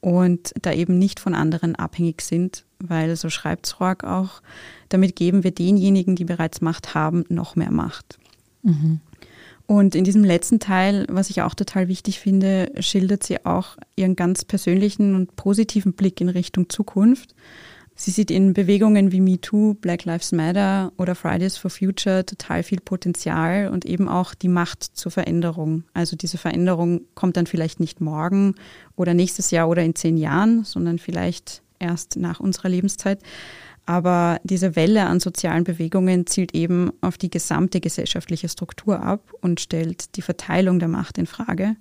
und 0.00 0.52
da 0.60 0.72
eben 0.72 0.98
nicht 0.98 1.20
von 1.20 1.34
anderen 1.34 1.76
abhängig 1.76 2.22
sind, 2.22 2.64
weil, 2.80 3.14
so 3.16 3.30
schreibt 3.30 3.66
Zrock 3.66 4.02
auch, 4.02 4.42
damit 4.88 5.14
geben 5.14 5.44
wir 5.44 5.52
denjenigen, 5.52 6.16
die 6.16 6.24
bereits 6.24 6.60
Macht 6.60 6.94
haben, 6.94 7.24
noch 7.28 7.54
mehr 7.54 7.70
Macht. 7.70 8.18
Mhm. 8.62 9.00
Und 9.66 9.94
in 9.94 10.04
diesem 10.04 10.24
letzten 10.24 10.58
Teil, 10.58 11.06
was 11.08 11.30
ich 11.30 11.42
auch 11.42 11.54
total 11.54 11.86
wichtig 11.88 12.18
finde, 12.18 12.72
schildert 12.80 13.22
sie 13.22 13.46
auch 13.46 13.76
ihren 13.94 14.16
ganz 14.16 14.44
persönlichen 14.44 15.14
und 15.14 15.36
positiven 15.36 15.92
Blick 15.92 16.20
in 16.20 16.28
Richtung 16.28 16.68
Zukunft. 16.68 17.34
Sie 17.94 18.10
sieht 18.10 18.30
in 18.30 18.54
Bewegungen 18.54 19.12
wie 19.12 19.20
MeToo, 19.20 19.74
Black 19.74 20.04
Lives 20.04 20.32
Matter 20.32 20.92
oder 20.96 21.14
Fridays 21.14 21.56
for 21.56 21.70
Future 21.70 22.24
total 22.24 22.62
viel 22.62 22.80
Potenzial 22.80 23.68
und 23.68 23.84
eben 23.84 24.08
auch 24.08 24.34
die 24.34 24.48
Macht 24.48 24.82
zur 24.82 25.12
Veränderung. 25.12 25.84
Also 25.92 26.16
diese 26.16 26.38
Veränderung 26.38 27.02
kommt 27.14 27.36
dann 27.36 27.46
vielleicht 27.46 27.80
nicht 27.80 28.00
morgen 28.00 28.54
oder 28.96 29.14
nächstes 29.14 29.50
Jahr 29.50 29.68
oder 29.68 29.82
in 29.82 29.94
zehn 29.94 30.16
Jahren, 30.16 30.64
sondern 30.64 30.98
vielleicht 30.98 31.62
erst 31.78 32.16
nach 32.16 32.40
unserer 32.40 32.70
Lebenszeit. 32.70 33.20
Aber 33.84 34.38
diese 34.44 34.76
Welle 34.76 35.06
an 35.06 35.20
sozialen 35.20 35.64
Bewegungen 35.64 36.26
zielt 36.26 36.54
eben 36.54 36.92
auf 37.00 37.18
die 37.18 37.30
gesamte 37.30 37.80
gesellschaftliche 37.80 38.48
Struktur 38.48 39.02
ab 39.02 39.32
und 39.40 39.60
stellt 39.60 40.16
die 40.16 40.22
Verteilung 40.22 40.78
der 40.78 40.88
Macht 40.88 41.18
in 41.18 41.26
Frage. 41.26 41.76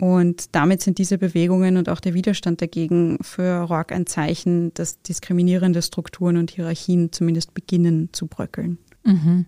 Und 0.00 0.54
damit 0.54 0.82
sind 0.82 0.98
diese 0.98 1.18
Bewegungen 1.18 1.76
und 1.76 1.88
auch 1.88 2.00
der 2.00 2.14
Widerstand 2.14 2.60
dagegen 2.60 3.18
für 3.20 3.62
Rock 3.62 3.92
ein 3.92 4.06
Zeichen, 4.06 4.74
dass 4.74 5.00
diskriminierende 5.02 5.82
Strukturen 5.82 6.36
und 6.36 6.50
Hierarchien 6.50 7.12
zumindest 7.12 7.54
beginnen 7.54 8.08
zu 8.12 8.26
bröckeln. 8.26 8.78
Mhm. 9.04 9.46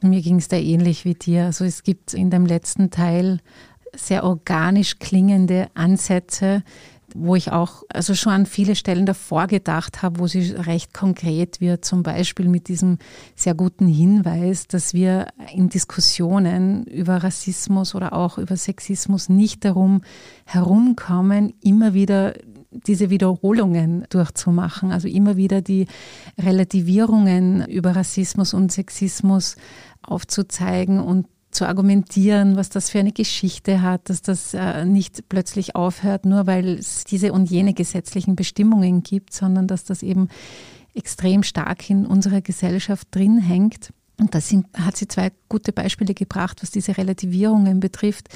Mir 0.00 0.22
ging 0.22 0.36
es 0.36 0.48
da 0.48 0.56
ähnlich 0.56 1.04
wie 1.04 1.14
dir. 1.14 1.46
Also 1.46 1.64
es 1.64 1.82
gibt 1.82 2.14
in 2.14 2.30
dem 2.30 2.46
letzten 2.46 2.90
Teil 2.90 3.40
sehr 3.94 4.24
organisch 4.24 4.98
klingende 4.98 5.68
Ansätze, 5.74 6.62
wo 7.14 7.34
ich 7.36 7.52
auch 7.52 7.82
also 7.88 8.14
schon 8.14 8.32
an 8.32 8.46
viele 8.46 8.76
Stellen 8.76 9.06
davor 9.06 9.46
gedacht 9.46 10.02
habe, 10.02 10.20
wo 10.20 10.26
sie 10.26 10.52
recht 10.52 10.94
konkret 10.94 11.60
wird, 11.60 11.84
zum 11.84 12.02
Beispiel 12.02 12.48
mit 12.48 12.68
diesem 12.68 12.98
sehr 13.34 13.54
guten 13.54 13.86
Hinweis, 13.86 14.66
dass 14.66 14.94
wir 14.94 15.28
in 15.52 15.68
Diskussionen 15.68 16.84
über 16.84 17.22
Rassismus 17.22 17.94
oder 17.94 18.12
auch 18.12 18.38
über 18.38 18.56
Sexismus 18.56 19.28
nicht 19.28 19.64
darum 19.64 20.02
herumkommen, 20.44 21.54
immer 21.62 21.94
wieder 21.94 22.34
diese 22.70 23.10
Wiederholungen 23.10 24.06
durchzumachen, 24.08 24.92
also 24.92 25.08
immer 25.08 25.36
wieder 25.36 25.60
die 25.60 25.86
Relativierungen 26.38 27.66
über 27.66 27.94
Rassismus 27.94 28.54
und 28.54 28.72
Sexismus 28.72 29.56
aufzuzeigen 30.02 31.00
und 31.00 31.26
zu 31.52 31.66
argumentieren, 31.66 32.56
was 32.56 32.68
das 32.70 32.90
für 32.90 32.98
eine 32.98 33.12
Geschichte 33.12 33.82
hat, 33.82 34.08
dass 34.08 34.22
das 34.22 34.54
äh, 34.54 34.84
nicht 34.84 35.28
plötzlich 35.28 35.76
aufhört, 35.76 36.24
nur 36.24 36.46
weil 36.46 36.78
es 36.78 37.04
diese 37.04 37.32
und 37.32 37.50
jene 37.50 37.74
gesetzlichen 37.74 38.36
Bestimmungen 38.36 39.02
gibt, 39.02 39.32
sondern 39.32 39.66
dass 39.66 39.84
das 39.84 40.02
eben 40.02 40.28
extrem 40.94 41.42
stark 41.42 41.88
in 41.88 42.06
unserer 42.06 42.40
Gesellschaft 42.40 43.08
drin 43.10 43.38
hängt. 43.38 43.92
Und 44.22 44.34
da 44.36 44.38
hat 44.84 44.96
sie 44.96 45.08
zwei 45.08 45.32
gute 45.48 45.72
Beispiele 45.72 46.14
gebracht, 46.14 46.62
was 46.62 46.70
diese 46.70 46.96
Relativierungen 46.96 47.80
betrifft. 47.80 48.28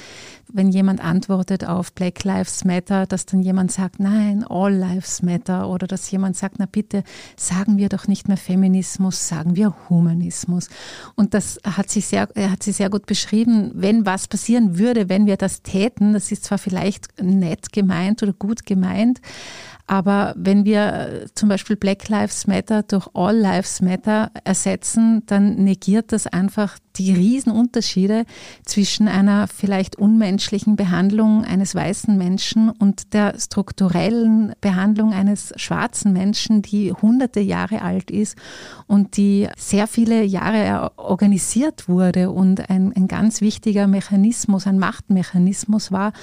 Wenn 0.49 0.69
jemand 0.69 1.01
antwortet 1.01 1.63
auf 1.65 1.93
Black 1.93 2.25
Lives 2.25 2.65
Matter, 2.65 3.05
dass 3.05 3.25
dann 3.25 3.41
jemand 3.41 3.71
sagt, 3.71 3.97
nein, 3.97 4.43
All 4.47 4.73
Lives 4.73 5.21
Matter. 5.21 5.69
Oder 5.69 5.87
dass 5.87 6.11
jemand 6.11 6.35
sagt, 6.35 6.59
na 6.59 6.65
bitte, 6.65 7.03
sagen 7.37 7.77
wir 7.77 7.87
doch 7.87 8.07
nicht 8.07 8.27
mehr 8.27 8.35
Feminismus, 8.35 9.29
sagen 9.29 9.55
wir 9.55 9.73
Humanismus. 9.89 10.67
Und 11.15 11.33
das 11.33 11.57
hat 11.63 11.89
sie 11.89 12.01
sehr, 12.01 12.27
hat 12.35 12.63
sie 12.63 12.73
sehr 12.73 12.89
gut 12.89 13.05
beschrieben. 13.05 13.71
Wenn 13.73 14.05
was 14.05 14.27
passieren 14.27 14.77
würde, 14.77 15.07
wenn 15.07 15.25
wir 15.25 15.37
das 15.37 15.61
täten, 15.61 16.11
das 16.11 16.33
ist 16.33 16.43
zwar 16.43 16.57
vielleicht 16.57 17.21
nett 17.23 17.71
gemeint 17.71 18.21
oder 18.23 18.33
gut 18.33 18.65
gemeint, 18.65 19.21
aber 19.87 20.33
wenn 20.37 20.65
wir 20.65 21.23
äh, 21.23 21.25
zum 21.33 21.47
Beispiel 21.47 21.77
Black 21.77 22.09
Lives 22.09 22.45
Matter 22.45 22.83
durch 22.83 23.07
All 23.13 23.35
Lives 23.35 23.81
Matter 23.81 24.31
ersetzen, 24.43 25.23
dann 25.25 25.55
negiert 25.55 26.11
das 26.11 26.27
einfach 26.27 26.77
die 26.97 27.13
Riesenunterschiede 27.13 28.25
zwischen 28.65 29.07
einer 29.07 29.47
vielleicht 29.47 29.97
unmenschlichen 29.97 30.75
Behandlung 30.75 31.45
eines 31.45 31.75
weißen 31.75 32.17
Menschen 32.17 32.69
und 32.69 33.13
der 33.13 33.39
strukturellen 33.39 34.53
Behandlung 34.61 35.13
eines 35.13 35.53
schwarzen 35.55 36.13
Menschen, 36.13 36.61
die 36.61 36.91
hunderte 36.91 37.39
Jahre 37.39 37.81
alt 37.81 38.11
ist 38.11 38.37
und 38.87 39.17
die 39.17 39.47
sehr 39.57 39.87
viele 39.87 40.23
Jahre 40.23 40.91
organisiert 40.97 41.87
wurde 41.87 42.31
und 42.31 42.69
ein, 42.69 42.93
ein 42.95 43.07
ganz 43.07 43.41
wichtiger 43.41 43.87
Mechanismus, 43.87 44.67
ein 44.67 44.79
Machtmechanismus 44.79 45.91
war, 45.91 46.13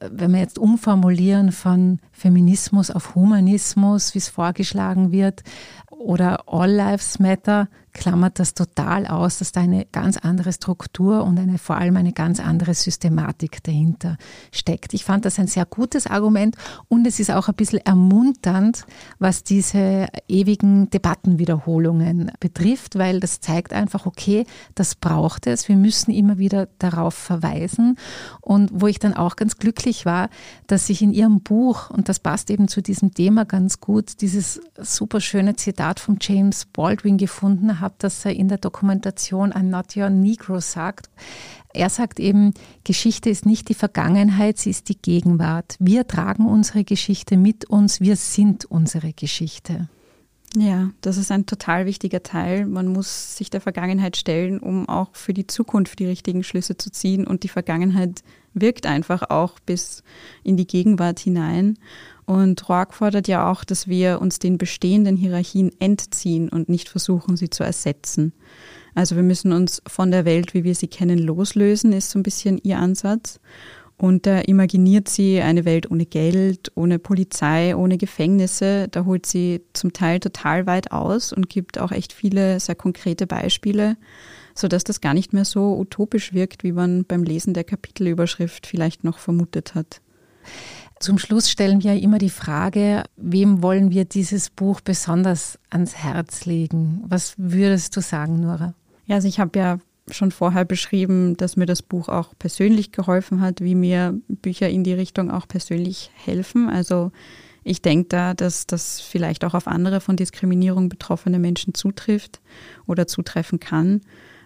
wenn 0.00 0.32
wir 0.32 0.40
jetzt 0.40 0.58
umformulieren 0.58 1.52
von 1.52 1.98
Feminismus 2.12 2.90
auf 2.90 3.14
Humanismus, 3.14 4.14
wie 4.14 4.18
es 4.18 4.28
vorgeschlagen 4.28 5.12
wird, 5.12 5.42
oder 5.90 6.44
All 6.46 6.70
Lives 6.70 7.18
Matter, 7.18 7.68
klammert 7.92 8.38
das 8.38 8.54
total 8.54 9.06
aus, 9.06 9.38
dass 9.38 9.52
da 9.52 9.60
eine 9.60 9.86
ganz 9.86 10.16
andere 10.16 10.52
Struktur 10.52 11.24
und 11.24 11.38
eine, 11.38 11.58
vor 11.58 11.76
allem 11.76 11.96
eine 11.96 12.12
ganz 12.12 12.40
andere 12.40 12.74
Systematik 12.74 13.62
dahinter 13.62 14.16
steckt. 14.52 14.94
Ich 14.94 15.04
fand 15.04 15.24
das 15.24 15.38
ein 15.38 15.46
sehr 15.46 15.66
gutes 15.66 16.06
Argument 16.06 16.56
und 16.88 17.06
es 17.06 17.20
ist 17.20 17.30
auch 17.30 17.48
ein 17.48 17.54
bisschen 17.54 17.80
ermunternd, 17.84 18.84
was 19.18 19.42
diese 19.42 20.08
ewigen 20.28 20.90
Debattenwiederholungen 20.90 22.32
betrifft, 22.40 22.96
weil 22.96 23.20
das 23.20 23.40
zeigt 23.40 23.72
einfach, 23.72 24.06
okay, 24.06 24.44
das 24.74 24.94
braucht 24.94 25.46
es. 25.46 25.68
Wir 25.68 25.76
müssen 25.76 26.10
immer 26.10 26.38
wieder 26.38 26.68
darauf 26.78 27.14
verweisen. 27.14 27.96
Und 28.40 28.70
wo 28.72 28.86
ich 28.86 28.98
dann 28.98 29.14
auch 29.14 29.36
ganz 29.36 29.56
glücklich 29.56 30.06
war, 30.06 30.28
dass 30.66 30.88
ich 30.90 31.02
in 31.02 31.12
ihrem 31.12 31.40
Buch, 31.40 31.90
und 31.90 32.08
das 32.08 32.18
passt 32.18 32.50
eben 32.50 32.68
zu 32.68 32.82
diesem 32.82 33.14
Thema 33.14 33.44
ganz 33.44 33.80
gut, 33.80 34.20
dieses 34.20 34.60
super 34.78 35.20
schöne 35.20 35.56
Zitat 35.56 36.00
von 36.00 36.18
James 36.20 36.64
Baldwin 36.66 37.18
gefunden 37.18 37.80
habe, 37.80 37.87
habe, 37.88 37.96
dass 37.98 38.24
er 38.24 38.34
in 38.34 38.48
der 38.48 38.58
Dokumentation 38.58 39.52
ein 39.52 39.70
Not 39.70 39.96
Your 39.96 40.10
Negro 40.10 40.60
sagt. 40.60 41.08
Er 41.72 41.90
sagt 41.90 42.20
eben, 42.20 42.54
Geschichte 42.84 43.30
ist 43.30 43.46
nicht 43.46 43.68
die 43.68 43.74
Vergangenheit, 43.74 44.58
sie 44.58 44.70
ist 44.70 44.88
die 44.88 45.00
Gegenwart. 45.00 45.76
Wir 45.78 46.06
tragen 46.06 46.46
unsere 46.46 46.84
Geschichte 46.84 47.36
mit 47.36 47.64
uns, 47.64 48.00
wir 48.00 48.16
sind 48.16 48.64
unsere 48.66 49.12
Geschichte. 49.12 49.88
Ja, 50.56 50.90
das 51.02 51.18
ist 51.18 51.30
ein 51.30 51.44
total 51.44 51.84
wichtiger 51.84 52.22
Teil. 52.22 52.64
Man 52.66 52.88
muss 52.88 53.36
sich 53.36 53.50
der 53.50 53.60
Vergangenheit 53.60 54.16
stellen, 54.16 54.60
um 54.60 54.88
auch 54.88 55.10
für 55.12 55.34
die 55.34 55.46
Zukunft 55.46 55.98
die 55.98 56.06
richtigen 56.06 56.42
Schlüsse 56.42 56.76
zu 56.76 56.90
ziehen. 56.90 57.26
Und 57.26 57.42
die 57.42 57.48
Vergangenheit 57.48 58.22
wirkt 58.54 58.86
einfach 58.86 59.28
auch 59.28 59.58
bis 59.60 60.02
in 60.42 60.56
die 60.56 60.66
Gegenwart 60.66 61.18
hinein. 61.18 61.78
Und 62.28 62.68
Roark 62.68 62.92
fordert 62.92 63.26
ja 63.26 63.50
auch, 63.50 63.64
dass 63.64 63.88
wir 63.88 64.20
uns 64.20 64.38
den 64.38 64.58
bestehenden 64.58 65.16
Hierarchien 65.16 65.70
entziehen 65.80 66.50
und 66.50 66.68
nicht 66.68 66.90
versuchen, 66.90 67.38
sie 67.38 67.48
zu 67.48 67.64
ersetzen. 67.64 68.34
Also 68.94 69.16
wir 69.16 69.22
müssen 69.22 69.50
uns 69.50 69.80
von 69.86 70.10
der 70.10 70.26
Welt, 70.26 70.52
wie 70.52 70.62
wir 70.62 70.74
sie 70.74 70.88
kennen, 70.88 71.18
loslösen, 71.18 71.94
ist 71.94 72.10
so 72.10 72.18
ein 72.18 72.22
bisschen 72.22 72.58
ihr 72.58 72.80
Ansatz. 72.80 73.40
Und 73.96 74.26
da 74.26 74.40
imaginiert 74.40 75.08
sie 75.08 75.40
eine 75.40 75.64
Welt 75.64 75.90
ohne 75.90 76.04
Geld, 76.04 76.70
ohne 76.74 76.98
Polizei, 76.98 77.74
ohne 77.74 77.96
Gefängnisse. 77.96 78.88
Da 78.90 79.06
holt 79.06 79.24
sie 79.24 79.62
zum 79.72 79.94
Teil 79.94 80.20
total 80.20 80.66
weit 80.66 80.92
aus 80.92 81.32
und 81.32 81.48
gibt 81.48 81.78
auch 81.78 81.92
echt 81.92 82.12
viele 82.12 82.60
sehr 82.60 82.74
konkrete 82.74 83.26
Beispiele, 83.26 83.96
sodass 84.54 84.84
das 84.84 85.00
gar 85.00 85.14
nicht 85.14 85.32
mehr 85.32 85.46
so 85.46 85.78
utopisch 85.78 86.34
wirkt, 86.34 86.62
wie 86.62 86.72
man 86.72 87.06
beim 87.06 87.22
Lesen 87.22 87.54
der 87.54 87.64
Kapitelüberschrift 87.64 88.66
vielleicht 88.66 89.02
noch 89.02 89.16
vermutet 89.16 89.74
hat. 89.74 90.02
Zum 91.00 91.18
Schluss 91.18 91.48
stellen 91.50 91.82
wir 91.82 91.94
immer 91.94 92.18
die 92.18 92.30
Frage, 92.30 93.04
wem 93.16 93.62
wollen 93.62 93.90
wir 93.90 94.04
dieses 94.04 94.50
Buch 94.50 94.80
besonders 94.80 95.58
ans 95.70 95.94
Herz 95.94 96.44
legen? 96.44 97.04
Was 97.06 97.34
würdest 97.36 97.96
du 97.96 98.00
sagen, 98.00 98.40
Nora? 98.40 98.74
Ja, 99.06 99.16
also 99.16 99.28
ich 99.28 99.38
habe 99.38 99.58
ja 99.58 99.78
schon 100.10 100.32
vorher 100.32 100.64
beschrieben, 100.64 101.36
dass 101.36 101.56
mir 101.56 101.66
das 101.66 101.82
Buch 101.82 102.08
auch 102.08 102.34
persönlich 102.38 102.92
geholfen 102.92 103.40
hat, 103.40 103.60
wie 103.60 103.74
mir 103.74 104.18
Bücher 104.28 104.68
in 104.68 104.82
die 104.82 104.92
Richtung 104.92 105.30
auch 105.30 105.46
persönlich 105.46 106.10
helfen. 106.14 106.68
Also 106.68 107.12
ich 107.62 107.82
denke 107.82 108.08
da, 108.08 108.34
dass 108.34 108.66
das 108.66 109.00
vielleicht 109.00 109.44
auch 109.44 109.54
auf 109.54 109.68
andere 109.68 110.00
von 110.00 110.16
Diskriminierung 110.16 110.88
betroffene 110.88 111.38
Menschen 111.38 111.74
zutrifft 111.74 112.40
oder 112.86 113.06
zutreffen 113.06 113.60
kann. 113.60 114.00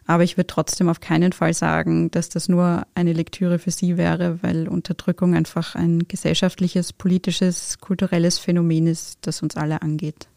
Aber 0.06 0.24
ich 0.24 0.36
würde 0.36 0.48
trotzdem 0.48 0.88
auf 0.88 1.00
keinen 1.00 1.32
Fall 1.32 1.54
sagen, 1.54 2.10
dass 2.10 2.28
das 2.28 2.48
nur 2.48 2.86
eine 2.94 3.12
Lektüre 3.12 3.58
für 3.58 3.70
Sie 3.70 3.96
wäre, 3.96 4.42
weil 4.42 4.68
Unterdrückung 4.68 5.34
einfach 5.34 5.74
ein 5.74 6.08
gesellschaftliches, 6.08 6.92
politisches, 6.92 7.78
kulturelles 7.78 8.38
Phänomen 8.38 8.86
ist, 8.86 9.18
das 9.22 9.42
uns 9.42 9.56
alle 9.56 9.82
angeht. 9.82 10.28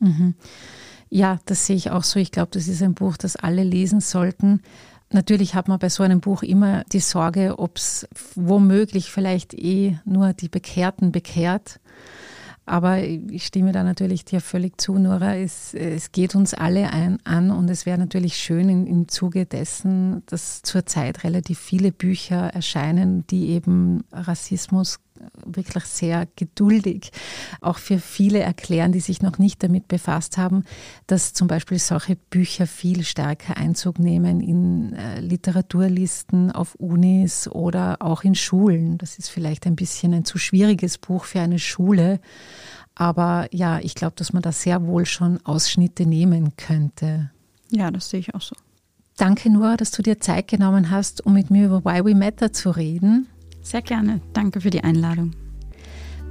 Mhm. 0.00 0.34
Ja, 1.08 1.38
das 1.46 1.66
sehe 1.66 1.76
ich 1.76 1.90
auch 1.90 2.04
so. 2.04 2.18
Ich 2.18 2.32
glaube, 2.32 2.50
das 2.52 2.68
ist 2.68 2.82
ein 2.82 2.94
Buch, 2.94 3.16
das 3.16 3.36
alle 3.36 3.62
lesen 3.62 4.00
sollten. 4.00 4.60
Natürlich 5.10 5.54
hat 5.54 5.68
man 5.68 5.78
bei 5.78 5.88
so 5.88 6.02
einem 6.02 6.20
Buch 6.20 6.42
immer 6.42 6.82
die 6.92 7.00
Sorge, 7.00 7.58
ob 7.58 7.76
es 7.76 8.08
womöglich 8.34 9.10
vielleicht 9.10 9.54
eh 9.54 9.98
nur 10.04 10.32
die 10.32 10.48
Bekehrten 10.48 11.12
bekehrt. 11.12 11.78
Aber 12.66 13.02
ich 13.02 13.44
stimme 13.44 13.72
da 13.72 13.82
natürlich 13.82 14.24
dir 14.24 14.40
völlig 14.40 14.80
zu, 14.80 14.94
Nora. 14.94 15.36
Es, 15.36 15.74
es 15.74 16.12
geht 16.12 16.34
uns 16.34 16.54
alle 16.54 16.90
ein, 16.90 17.18
an 17.24 17.50
und 17.50 17.68
es 17.68 17.84
wäre 17.84 17.98
natürlich 17.98 18.36
schön 18.36 18.70
in, 18.70 18.86
im 18.86 19.08
Zuge 19.08 19.44
dessen, 19.44 20.22
dass 20.26 20.62
zurzeit 20.62 21.24
relativ 21.24 21.58
viele 21.58 21.92
Bücher 21.92 22.48
erscheinen, 22.54 23.26
die 23.26 23.50
eben 23.50 24.04
Rassismus 24.12 25.00
wirklich 25.44 25.84
sehr 25.84 26.26
geduldig 26.36 27.10
auch 27.60 27.78
für 27.78 27.98
viele 27.98 28.40
erklären, 28.40 28.92
die 28.92 29.00
sich 29.00 29.22
noch 29.22 29.38
nicht 29.38 29.62
damit 29.62 29.88
befasst 29.88 30.36
haben, 30.38 30.64
dass 31.06 31.32
zum 31.32 31.48
Beispiel 31.48 31.78
solche 31.78 32.16
Bücher 32.16 32.66
viel 32.66 33.04
stärker 33.04 33.56
Einzug 33.56 33.98
nehmen 33.98 34.40
in 34.40 34.92
äh, 34.94 35.20
Literaturlisten 35.20 36.50
auf 36.50 36.74
Unis 36.76 37.48
oder 37.48 37.96
auch 38.00 38.24
in 38.24 38.34
Schulen. 38.34 38.98
Das 38.98 39.18
ist 39.18 39.28
vielleicht 39.28 39.66
ein 39.66 39.76
bisschen 39.76 40.14
ein 40.14 40.24
zu 40.24 40.38
schwieriges 40.38 40.98
Buch 40.98 41.24
für 41.24 41.40
eine 41.40 41.58
Schule. 41.58 42.20
Aber 42.94 43.48
ja, 43.50 43.80
ich 43.80 43.94
glaube, 43.94 44.14
dass 44.16 44.32
man 44.32 44.42
da 44.42 44.52
sehr 44.52 44.86
wohl 44.86 45.06
schon 45.06 45.44
Ausschnitte 45.44 46.06
nehmen 46.06 46.56
könnte. 46.56 47.30
Ja, 47.70 47.90
das 47.90 48.10
sehe 48.10 48.20
ich 48.20 48.34
auch 48.34 48.40
so. 48.40 48.54
Danke, 49.16 49.50
Nora, 49.50 49.76
dass 49.76 49.92
du 49.92 50.02
dir 50.02 50.18
Zeit 50.18 50.48
genommen 50.48 50.90
hast, 50.90 51.24
um 51.24 51.34
mit 51.34 51.50
mir 51.50 51.66
über 51.66 51.84
Why 51.84 52.04
We 52.04 52.14
Matter 52.16 52.52
zu 52.52 52.70
reden. 52.70 53.28
Sehr 53.64 53.82
gerne. 53.82 54.20
Danke 54.34 54.60
für 54.60 54.70
die 54.70 54.84
Einladung. 54.84 55.32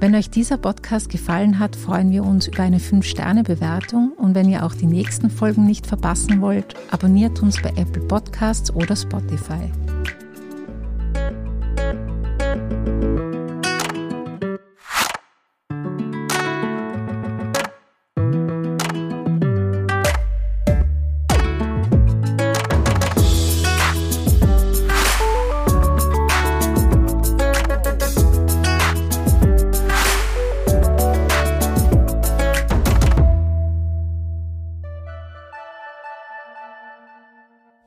Wenn 0.00 0.14
euch 0.14 0.30
dieser 0.30 0.56
Podcast 0.56 1.08
gefallen 1.08 1.58
hat, 1.58 1.76
freuen 1.76 2.10
wir 2.10 2.24
uns 2.24 2.46
über 2.46 2.62
eine 2.62 2.78
5-Sterne-Bewertung 2.78 4.12
und 4.16 4.34
wenn 4.34 4.48
ihr 4.48 4.64
auch 4.64 4.74
die 4.74 4.86
nächsten 4.86 5.30
Folgen 5.30 5.66
nicht 5.66 5.86
verpassen 5.86 6.40
wollt, 6.40 6.74
abonniert 6.90 7.42
uns 7.42 7.60
bei 7.60 7.70
Apple 7.70 8.02
Podcasts 8.02 8.72
oder 8.72 8.96
Spotify. 8.96 9.70